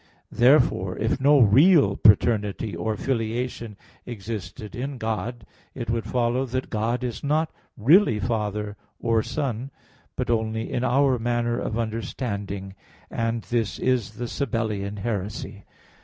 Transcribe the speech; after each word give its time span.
Therefore, 0.31 0.97
if 0.97 1.21
no 1.21 1.37
real 1.39 1.95
paternity 1.95 2.75
or 2.75 2.97
filiation 2.97 3.77
existed 4.03 4.75
in 4.75 4.97
God, 4.97 5.45
it 5.75 5.91
would 5.91 6.05
follow 6.05 6.47
that 6.47 6.71
God 6.71 7.03
is 7.03 7.23
not 7.23 7.51
really 7.77 8.19
Father 8.19 8.75
or 8.99 9.21
Son, 9.21 9.69
but 10.15 10.31
only 10.31 10.73
in 10.73 10.83
our 10.83 11.19
manner 11.19 11.59
of 11.59 11.77
understanding; 11.77 12.73
and 13.11 13.43
this 13.43 13.77
is 13.77 14.15
the 14.15 14.25
Sabellian 14.27 14.97
heresy. 14.97 15.65